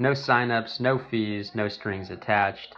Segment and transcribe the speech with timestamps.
[0.00, 2.74] No signups, no fees, no strings attached.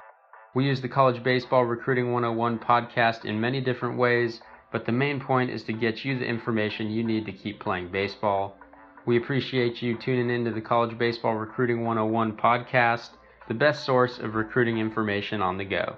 [0.55, 5.19] We use the College Baseball Recruiting 101 podcast in many different ways, but the main
[5.19, 8.59] point is to get you the information you need to keep playing baseball.
[9.06, 13.11] We appreciate you tuning in to the College Baseball Recruiting 101 podcast,
[13.48, 15.97] the best source of recruiting information on the go.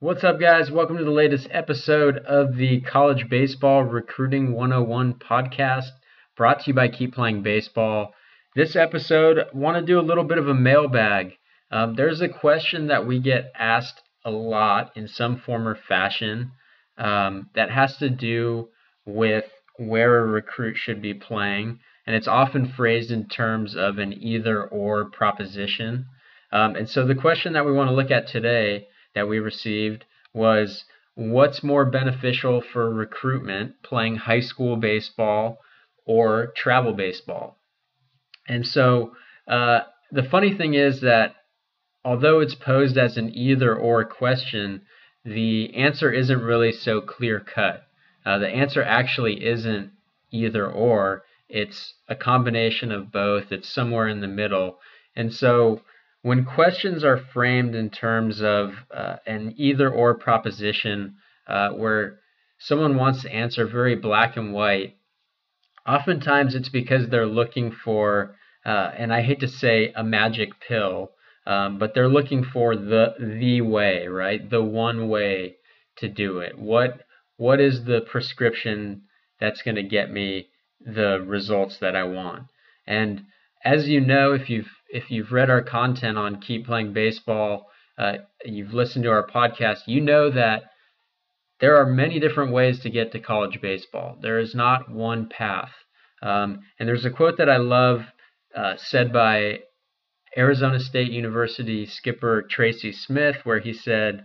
[0.00, 0.70] What's up, guys?
[0.70, 5.88] Welcome to the latest episode of the College Baseball Recruiting 101 podcast
[6.36, 8.14] brought to you by Keep Playing Baseball.
[8.54, 11.32] This episode, want to do a little bit of a mailbag.
[11.72, 16.52] Um, there's a question that we get asked a lot in some form or fashion
[16.96, 18.68] um, that has to do
[19.04, 19.46] with
[19.78, 24.62] where a recruit should be playing, and it's often phrased in terms of an either
[24.62, 26.06] or proposition.
[26.52, 30.04] Um, and so the question that we want to look at today that we received
[30.32, 35.58] was what's more beneficial for recruitment, playing high school baseball
[36.06, 37.58] or travel baseball?
[38.46, 39.12] And so
[39.46, 41.34] uh, the funny thing is that
[42.04, 44.82] although it's posed as an either or question,
[45.24, 47.84] the answer isn't really so clear cut.
[48.24, 49.90] Uh, the answer actually isn't
[50.30, 54.78] either or, it's a combination of both, it's somewhere in the middle.
[55.16, 55.82] And so
[56.22, 61.14] when questions are framed in terms of uh, an either or proposition
[61.46, 62.18] uh, where
[62.58, 64.96] someone wants to answer very black and white,
[65.86, 68.34] oftentimes it's because they're looking for,
[68.66, 71.12] uh, and I hate to say a magic pill,
[71.46, 74.50] um, but they're looking for the the way, right?
[74.50, 75.56] The one way
[75.96, 76.58] to do it.
[76.58, 77.00] What
[77.36, 79.02] what is the prescription
[79.40, 80.48] that's going to get me
[80.80, 82.48] the results that I want?
[82.86, 83.22] And
[83.64, 88.18] as you know, if you've if you've read our content on Keep Playing Baseball, uh,
[88.44, 90.64] you've listened to our podcast, you know that
[91.60, 94.16] there are many different ways to get to college baseball.
[94.22, 95.72] There is not one path.
[96.22, 98.02] Um, and there's a quote that I love
[98.54, 99.60] uh, said by
[100.36, 104.24] Arizona State University skipper Tracy Smith, where he said,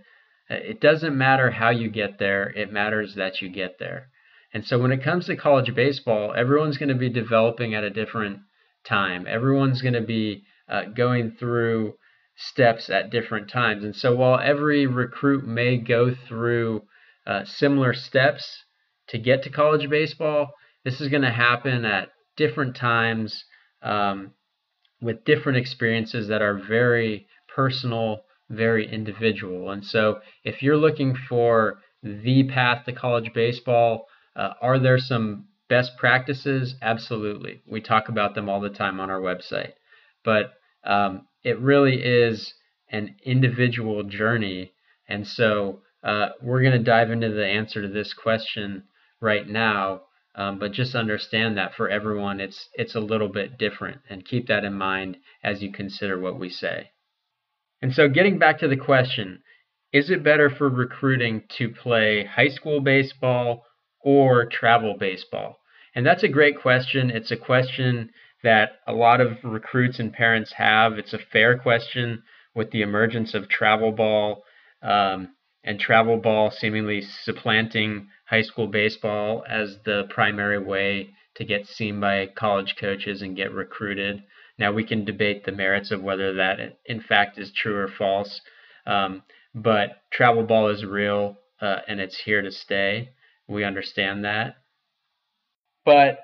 [0.50, 4.10] It doesn't matter how you get there, it matters that you get there.
[4.54, 7.90] And so when it comes to college baseball, everyone's going to be developing at a
[7.90, 8.40] different
[8.86, 9.26] time.
[9.28, 11.94] Everyone's going to be uh, going through
[12.36, 13.84] steps at different times.
[13.84, 16.84] And so while every recruit may go through
[17.28, 18.64] uh, similar steps
[19.10, 20.52] to get to college baseball,
[20.84, 23.46] this is going to happen at different times
[23.82, 24.32] um,
[25.02, 29.70] with different experiences that are very personal, very individual.
[29.70, 35.46] And so if you're looking for the path to college baseball, uh, are there some
[35.70, 36.76] best practices?
[36.82, 37.62] Absolutely.
[37.68, 39.74] We talk about them all the time on our website
[40.24, 40.54] but
[40.84, 42.54] um, it really is
[42.90, 44.74] an individual journey.
[45.08, 48.84] And so uh, we're going to dive into the answer to this question
[49.22, 50.02] right now.
[50.36, 54.48] Um, but just understand that for everyone, it's it's a little bit different, and keep
[54.48, 56.90] that in mind as you consider what we say.
[57.84, 59.44] And so, getting back to the question,
[59.92, 63.64] is it better for recruiting to play high school baseball
[64.00, 65.60] or travel baseball?
[65.94, 67.12] And that's a great question.
[67.12, 68.10] It's a question
[68.44, 70.94] that a lot of recruits and parents have.
[70.94, 72.24] It's a fair question
[72.56, 74.44] with the emergence of travel ball
[74.82, 75.30] um,
[75.64, 82.00] and travel ball seemingly supplanting high school baseball as the primary way to get seen
[82.00, 84.24] by college coaches and get recruited.
[84.60, 88.42] Now we can debate the merits of whether that in fact is true or false,
[88.86, 89.24] um,
[89.56, 93.10] but travel ball is real uh, and it's here to stay.
[93.48, 94.58] We understand that.
[95.86, 96.20] But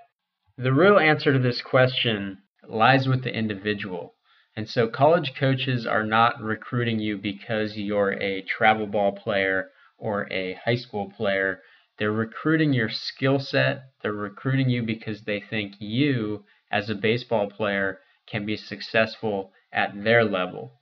[0.62, 4.14] the real answer to this question lies with the individual.
[4.58, 10.28] And so college coaches are not recruiting you because you're a travel ball player or
[10.30, 11.62] a high school player.
[11.98, 13.84] They're recruiting your skill set.
[14.02, 20.04] They're recruiting you because they think you, as a baseball player, can be successful at
[20.04, 20.74] their level.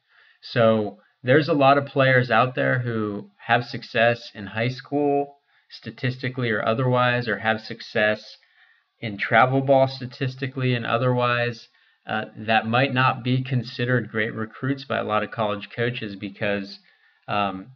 [0.41, 5.37] So there's a lot of players out there who have success in high school,
[5.69, 8.37] statistically or otherwise, or have success
[8.99, 11.69] in travel ball statistically and otherwise.
[12.07, 16.79] uh, that might not be considered great recruits by a lot of college coaches because
[17.27, 17.67] um,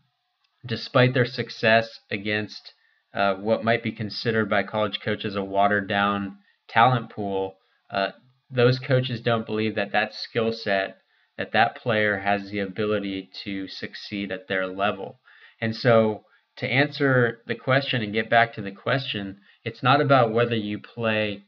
[0.65, 2.73] despite their success against
[3.13, 6.37] uh, what might be considered by college coaches a watered down
[6.69, 7.57] talent pool,
[7.91, 8.11] uh,
[8.49, 10.97] those coaches don't believe that that skill set,
[11.37, 15.19] that that player has the ability to succeed at their level.
[15.59, 16.23] And so,
[16.57, 20.79] to answer the question and get back to the question, it's not about whether you
[20.79, 21.43] play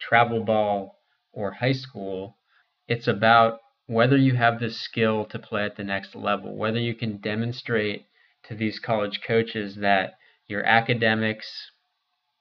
[0.00, 0.98] travel ball
[1.32, 2.36] or high school.
[2.88, 6.94] It's about whether you have the skill to play at the next level, whether you
[6.94, 8.06] can demonstrate
[8.48, 10.14] to these college coaches that
[10.48, 11.70] your academics,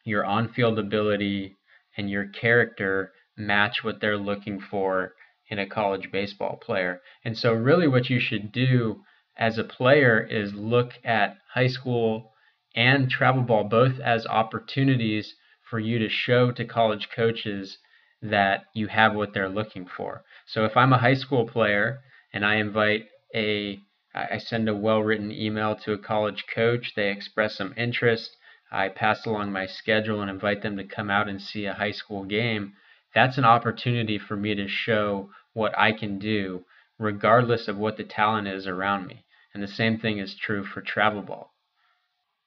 [0.04, 1.56] your on field ability,
[1.98, 5.14] and your character match what they're looking for
[5.50, 7.02] in a college baseball player.
[7.24, 9.02] And so, really, what you should do
[9.38, 12.32] as a player is look at high school
[12.76, 17.78] and travel ball both as opportunities for you to show to college coaches
[18.22, 20.24] that you have what they're looking for.
[20.46, 22.02] So, if I'm a high school player
[22.34, 23.80] and I invite a
[24.18, 26.94] I send a well written email to a college coach.
[26.96, 28.38] They express some interest.
[28.72, 31.92] I pass along my schedule and invite them to come out and see a high
[31.92, 32.76] school game.
[33.14, 36.66] That's an opportunity for me to show what I can do,
[36.98, 39.26] regardless of what the talent is around me.
[39.54, 41.55] And the same thing is true for travel ball.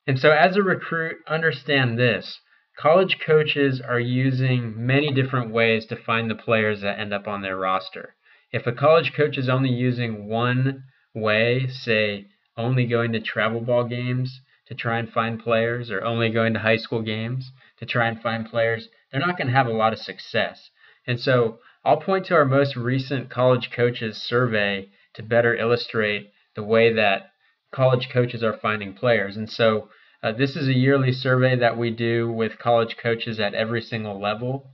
[0.09, 2.41] And so, as a recruit, understand this
[2.79, 7.43] college coaches are using many different ways to find the players that end up on
[7.43, 8.15] their roster.
[8.51, 10.85] If a college coach is only using one
[11.15, 16.31] way, say only going to travel ball games to try and find players or only
[16.31, 19.67] going to high school games to try and find players, they're not going to have
[19.67, 20.71] a lot of success.
[21.07, 26.65] And so I'll point to our most recent college coaches survey to better illustrate the
[26.65, 27.33] way that
[27.71, 29.37] college coaches are finding players.
[29.37, 29.91] And so
[30.23, 34.21] uh, this is a yearly survey that we do with college coaches at every single
[34.21, 34.71] level.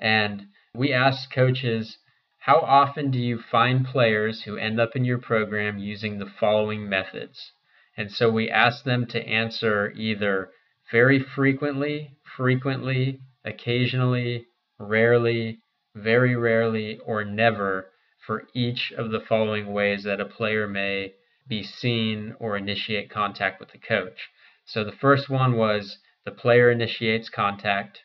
[0.00, 1.98] And we ask coaches
[2.38, 6.88] how often do you find players who end up in your program using the following
[6.88, 7.52] methods?
[7.96, 10.50] And so we ask them to answer either
[10.92, 14.46] very frequently, frequently, occasionally,
[14.78, 15.58] rarely,
[15.94, 17.90] very rarely, or never
[18.26, 21.14] for each of the following ways that a player may
[21.48, 24.28] be seen or initiate contact with the coach.
[24.68, 28.02] So the first one was the player initiates contact.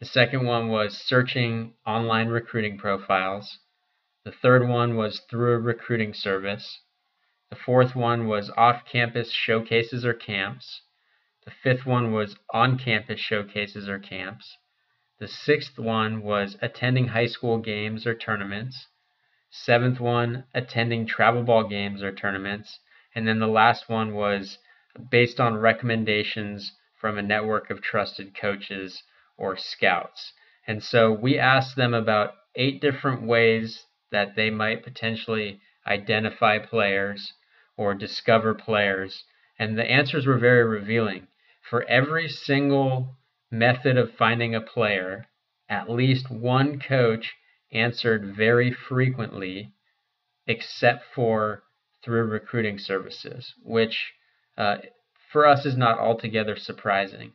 [0.00, 3.60] The second one was searching online recruiting profiles.
[4.24, 6.80] The third one was through a recruiting service.
[7.50, 10.82] The fourth one was off campus showcases or camps.
[11.44, 14.58] The fifth one was on campus showcases or camps.
[15.20, 18.88] The sixth one was attending high school games or tournaments.
[19.50, 22.80] Seventh one, attending travel ball games or tournaments.
[23.14, 24.58] And then the last one was
[25.10, 29.02] based on recommendations from a network of trusted coaches
[29.36, 30.32] or scouts.
[30.66, 37.32] And so we asked them about eight different ways that they might potentially identify players
[37.76, 39.24] or discover players.
[39.58, 41.26] And the answers were very revealing.
[41.68, 43.16] For every single
[43.50, 45.26] method of finding a player,
[45.68, 47.34] at least one coach
[47.72, 49.72] answered very frequently,
[50.46, 51.62] except for
[52.04, 54.12] through recruiting services, which
[54.56, 54.76] uh,
[55.32, 57.32] for us is not altogether surprising.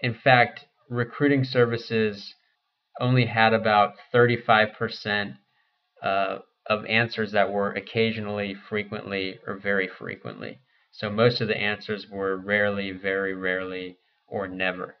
[0.00, 2.34] In fact, recruiting services
[3.00, 5.36] only had about 35%
[6.02, 10.60] uh, of answers that were occasionally, frequently, or very frequently.
[10.92, 14.96] So most of the answers were rarely, very rarely, or never.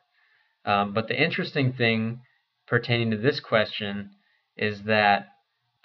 [0.64, 2.22] Um, but the interesting thing
[2.66, 4.10] pertaining to this question
[4.56, 5.28] is that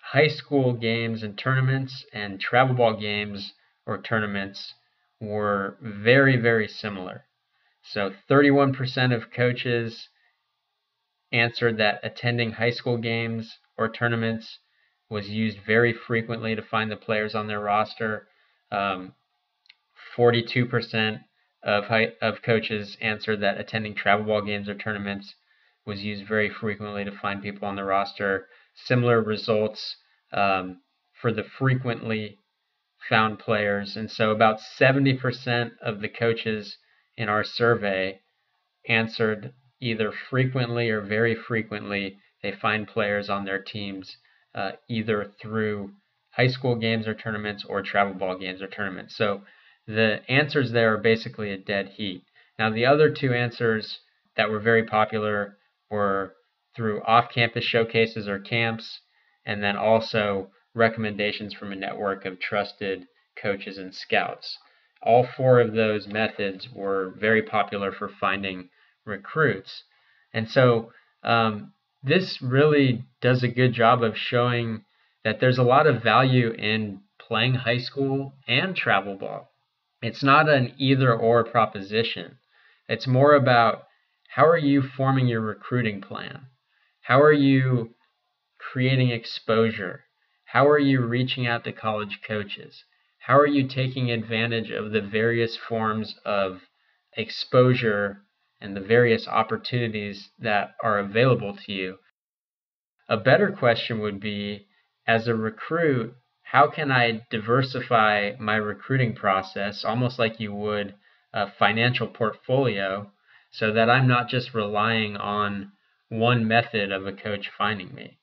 [0.02, 3.54] high school games and tournaments and travel ball games
[3.86, 4.74] or tournaments
[5.20, 7.26] were very, very similar.
[7.82, 10.10] So 31% of coaches
[11.32, 14.60] answered that attending high school games or tournaments
[15.10, 18.28] was used very frequently to find the players on their roster.
[18.72, 19.14] Um,
[20.16, 21.24] 42%
[21.64, 25.36] of high, of coaches answered that attending travel ball games or tournaments
[25.86, 28.48] was used very frequently to find people on the roster.
[28.74, 29.98] Similar results
[30.34, 30.82] um,
[31.14, 32.40] for the frequently
[33.10, 36.78] found players, and so about 70% of the coaches
[37.18, 38.22] in our survey
[38.88, 44.18] answered either frequently or very frequently they find players on their teams
[44.54, 45.92] uh, either through
[46.32, 49.16] high school games or tournaments or travel ball games or tournaments.
[49.16, 49.42] So
[49.88, 52.24] the answers there are basically a dead heat.
[52.58, 54.00] Now, the other two answers
[54.36, 55.58] that were very popular
[55.90, 56.36] were
[56.76, 59.02] through off campus showcases or camps,
[59.46, 64.60] and then also recommendations from a network of trusted coaches and scouts
[65.06, 68.70] all four of those methods were very popular for finding
[69.06, 69.84] recruits.
[70.34, 70.92] And so
[71.24, 74.84] um, this really does a good job of showing
[75.24, 79.52] that there's a lot of value in playing high school and travel ball.
[80.02, 82.38] It's not an either or proposition.
[82.90, 83.84] It's more about
[84.30, 86.48] how are you forming your recruiting plan?
[87.02, 87.94] How are you
[88.58, 90.05] creating exposure?
[90.56, 92.86] How are you reaching out to college coaches?
[93.20, 96.62] How are you taking advantage of the various forms of
[97.12, 98.22] exposure
[98.62, 101.98] and the various opportunities that are available to you?
[103.10, 104.66] A better question would be
[105.06, 110.96] as a recruit, how can I diversify my recruiting process almost like you would
[111.34, 113.12] a financial portfolio
[113.52, 115.74] so that I'm not just relying on
[116.08, 118.20] one method of a coach finding me?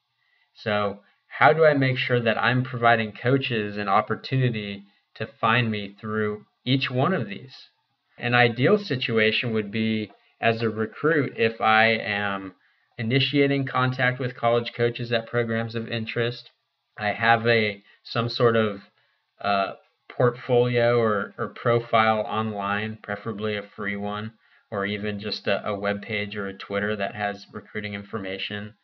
[0.54, 1.02] So,
[1.38, 4.84] how do I make sure that I'm providing coaches an opportunity
[5.14, 7.70] to find me through each one of these?
[8.18, 10.12] An ideal situation would be
[10.42, 12.54] as a recruit if I am
[12.98, 16.50] initiating contact with college coaches at programs of interest.
[16.98, 18.82] I have a some sort of
[19.40, 19.72] uh,
[20.10, 24.34] portfolio or, or profile online, preferably a free one,
[24.70, 28.74] or even just a, a web page or a Twitter that has recruiting information.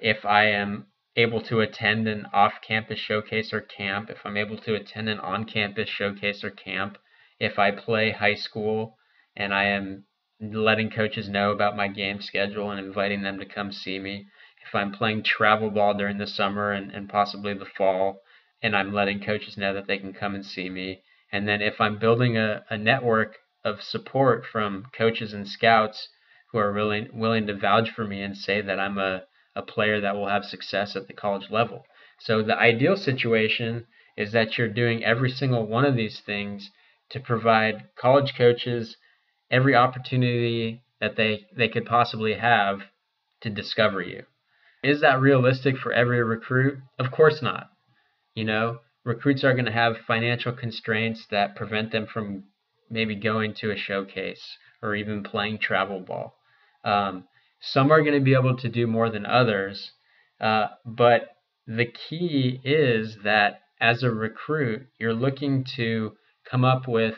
[0.00, 0.86] If I am
[1.16, 5.20] able to attend an off campus showcase or camp, if I'm able to attend an
[5.20, 6.98] on campus showcase or camp,
[7.38, 8.96] if I play high school
[9.36, 10.04] and I am
[10.40, 14.26] letting coaches know about my game schedule and inviting them to come see me,
[14.66, 18.20] if I'm playing travel ball during the summer and, and possibly the fall,
[18.62, 21.02] and I'm letting coaches know that they can come and see me.
[21.30, 26.08] And then if I'm building a, a network of support from coaches and scouts
[26.50, 30.00] who are really willing to vouch for me and say that I'm a a player
[30.00, 31.84] that will have success at the college level.
[32.18, 36.70] So the ideal situation is that you're doing every single one of these things
[37.10, 38.96] to provide college coaches
[39.50, 42.80] every opportunity that they, they could possibly have
[43.40, 44.24] to discover you.
[44.82, 46.78] Is that realistic for every recruit?
[46.98, 47.68] Of course not.
[48.34, 52.44] You know, recruits are going to have financial constraints that prevent them from
[52.90, 56.36] maybe going to a showcase or even playing travel ball.
[56.84, 57.24] Um,
[57.66, 59.92] some are going to be able to do more than others,
[60.40, 66.12] uh, but the key is that as a recruit, you're looking to
[66.50, 67.14] come up with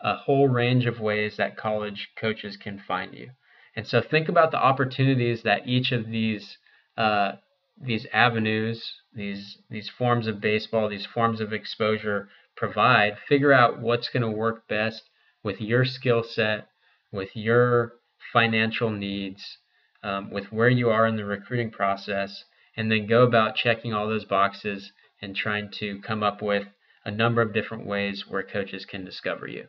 [0.00, 3.30] a whole range of ways that college coaches can find you.
[3.74, 6.58] And so think about the opportunities that each of these
[6.96, 7.32] uh,
[7.80, 13.18] these avenues, these these forms of baseball, these forms of exposure provide.
[13.28, 15.02] Figure out what's going to work best
[15.42, 16.68] with your skill set,
[17.12, 17.94] with your
[18.32, 19.58] financial needs,
[20.02, 22.44] um, with where you are in the recruiting process,
[22.76, 26.64] and then go about checking all those boxes and trying to come up with
[27.04, 29.66] a number of different ways where coaches can discover you.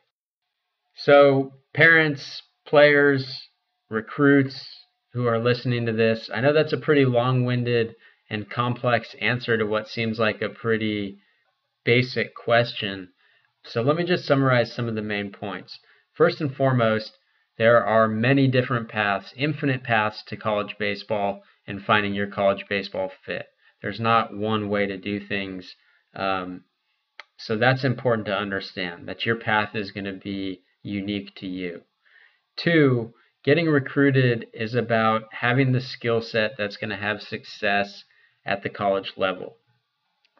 [0.95, 3.47] So, parents, players,
[3.89, 7.95] recruits who are listening to this, I know that's a pretty long winded
[8.29, 11.17] and complex answer to what seems like a pretty
[11.83, 13.09] basic question.
[13.63, 15.79] So, let me just summarize some of the main points.
[16.13, 17.17] First and foremost,
[17.59, 23.11] there are many different paths, infinite paths to college baseball and finding your college baseball
[23.25, 23.47] fit.
[23.81, 25.75] There's not one way to do things.
[26.15, 26.63] Um,
[27.37, 31.81] so that's important to understand that your path is going to be unique to you.
[32.55, 33.13] Two,
[33.43, 38.05] getting recruited is about having the skill set that's going to have success
[38.45, 39.57] at the college level.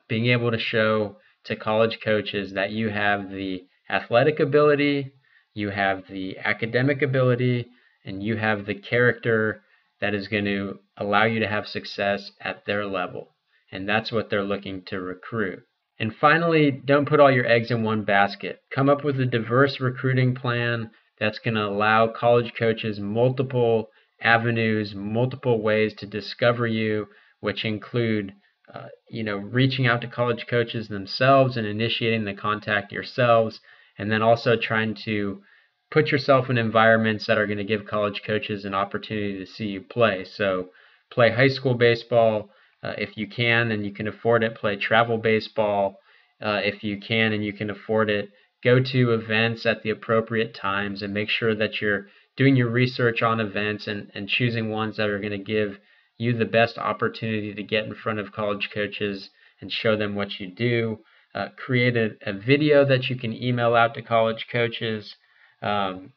[0.07, 5.11] Being able to show to college coaches that you have the athletic ability,
[5.59, 7.67] you have the academic ability,
[8.05, 9.61] and you have the character
[10.01, 13.35] that is going to allow you to have success at their level.
[13.71, 15.59] And that's what they're looking to recruit.
[15.99, 18.61] And finally, don't put all your eggs in one basket.
[18.73, 23.89] Come up with a diverse recruiting plan that's going to allow college coaches multiple
[24.21, 27.07] avenues, multiple ways to discover you,
[27.41, 28.33] which include
[28.73, 33.59] uh, you know, reaching out to college coaches themselves and initiating the contact yourselves,
[33.97, 35.41] and then also trying to
[35.91, 39.65] put yourself in environments that are going to give college coaches an opportunity to see
[39.65, 40.23] you play.
[40.23, 40.69] So,
[41.11, 42.49] play high school baseball
[42.83, 44.55] uh, if you can and you can afford it.
[44.55, 45.99] Play travel baseball
[46.41, 48.29] uh, if you can and you can afford it.
[48.63, 53.21] Go to events at the appropriate times and make sure that you're doing your research
[53.21, 55.79] on events and, and choosing ones that are going to give
[56.17, 59.29] you the best opportunity to get in front of college coaches
[59.61, 60.99] and show them what you do.
[61.33, 65.15] Uh, create a, a video that you can email out to college coaches.
[65.61, 66.13] Um,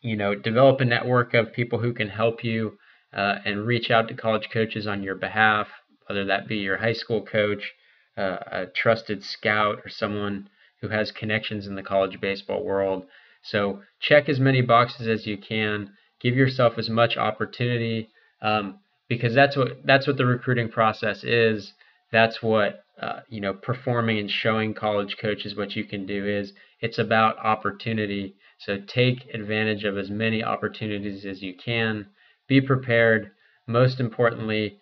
[0.00, 2.78] you know, develop a network of people who can help you
[3.12, 5.68] uh, and reach out to college coaches on your behalf,
[6.06, 7.72] whether that be your high school coach,
[8.16, 10.48] uh, a trusted scout, or someone
[10.80, 13.06] who has connections in the college baseball world.
[13.42, 15.92] So check as many boxes as you can.
[16.20, 18.10] Give yourself as much opportunity.
[18.42, 21.72] Um, because that's what that's what the recruiting process is.
[22.14, 26.52] That's what uh, you know performing and showing college coaches what you can do is.
[26.80, 28.36] It's about opportunity.
[28.60, 32.06] So take advantage of as many opportunities as you can.
[32.46, 33.32] Be prepared.
[33.66, 34.78] Most importantly,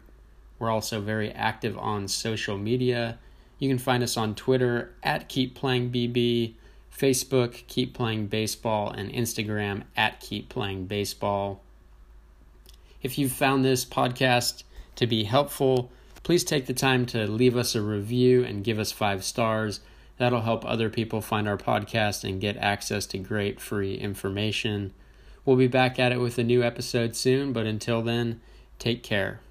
[0.58, 3.20] We're also very active on social media.
[3.60, 6.56] You can find us on Twitter at KeepPlayingBB,
[6.92, 11.62] Facebook Keep Playing Baseball, and Instagram at Keep Playing Baseball.
[13.01, 14.63] If you've found this podcast
[14.96, 15.91] to be helpful,
[16.24, 19.79] please take the time to leave us a review and give us five stars.
[20.17, 24.94] That'll help other people find our podcast and get access to great free information.
[25.46, 28.40] We'll be back at it with a new episode soon, but until then,
[28.77, 29.42] take care.